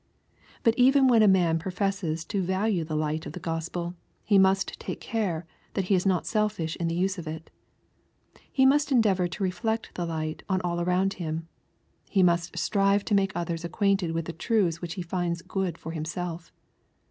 But 0.63 0.73
even 0.77 1.07
when 1.07 1.21
a 1.21 1.27
man 1.27 1.59
professes 1.59 2.25
to 2.25 2.41
value 2.41 2.83
the 2.83 2.95
light 2.95 3.27
of 3.27 3.33
the 3.33 3.39
Gospel 3.39 3.93
he 4.23 4.39
must 4.39 4.79
take 4.79 4.99
care 4.99 5.45
that 5.75 5.89
he 5.93 5.93
is 5.93 6.07
not 6.07 6.25
selfish 6.25 6.75
in 6.77 6.87
the 6.87 6.95
use 6.95 7.19
of 7.19 7.27
it. 7.27 7.51
He 8.51 8.65
must 8.65 8.91
endeavor 8.91 9.27
to 9.27 9.43
reflect 9.43 9.93
the 9.93 10.07
light 10.07 10.41
on 10.49 10.59
all 10.61 10.81
around 10.81 11.13
him. 11.21 11.47
He 12.09 12.23
must 12.23 12.57
strive 12.57 13.05
to 13.05 13.13
make 13.13 13.31
others 13.35 13.63
acquainted. 13.63 14.13
with 14.13 14.25
the 14.25 14.33
truths 14.33 14.81
which 14.81 14.95
he 14.95 15.03
finds 15.03 15.43
good 15.43 15.77
for 15.77 15.91
himself. 15.91 16.51